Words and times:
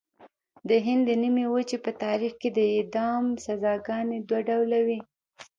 د 0.69 0.71
هند 0.85 1.03
د 1.07 1.11
نیمې 1.21 1.45
وچې 1.53 1.77
په 1.85 1.91
تاریخ 2.03 2.33
کې 2.41 2.49
د 2.57 2.59
اعدام 2.73 3.23
سزاګانې 3.45 4.19
دوه 4.27 4.41
ډوله 4.47 4.79
وې. 4.85 4.99